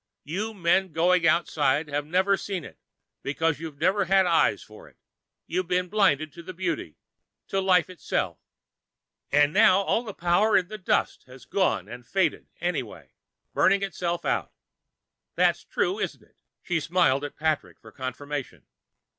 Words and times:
"You 0.23 0.55
men 0.55 0.93
going 0.93 1.27
outside 1.27 1.87
have 1.89 2.07
never 2.07 2.35
seen 2.35 2.65
it, 2.65 2.79
because 3.21 3.59
you've 3.59 3.77
never 3.79 4.05
had 4.05 4.25
eyes 4.25 4.63
for 4.63 4.87
it. 4.89 4.97
You've 5.45 5.67
been 5.67 5.89
blinded 5.89 6.33
to 6.33 6.53
beauty, 6.53 6.97
to 7.49 7.61
life 7.61 7.87
itself. 7.87 8.39
And 9.31 9.53
now 9.53 9.79
all 9.83 10.01
the 10.01 10.15
power 10.15 10.57
in 10.57 10.69
the 10.69 10.79
dust 10.79 11.25
has 11.27 11.45
gone 11.45 11.87
and 11.87 12.03
faded, 12.03 12.47
anyway, 12.59 13.13
burned 13.53 13.83
itself 13.83 14.25
out. 14.25 14.51
That's 15.35 15.63
true, 15.65 15.99
isn't 15.99 16.23
it?" 16.23 16.41
She 16.63 16.79
smiled 16.79 17.23
at 17.23 17.35
Patrick 17.37 17.79
for 17.79 17.91
confirmation. 17.91 18.65